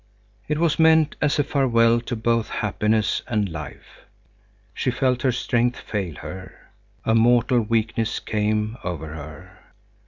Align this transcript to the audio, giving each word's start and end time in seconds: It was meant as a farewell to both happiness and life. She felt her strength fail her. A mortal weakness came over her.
It 0.47 0.57
was 0.57 0.79
meant 0.79 1.15
as 1.21 1.37
a 1.37 1.43
farewell 1.43 2.01
to 2.01 2.15
both 2.15 2.49
happiness 2.49 3.21
and 3.27 3.47
life. 3.47 4.07
She 4.73 4.89
felt 4.89 5.21
her 5.21 5.31
strength 5.31 5.79
fail 5.79 6.15
her. 6.15 6.71
A 7.05 7.13
mortal 7.13 7.59
weakness 7.61 8.19
came 8.19 8.77
over 8.83 9.09
her. 9.13 9.59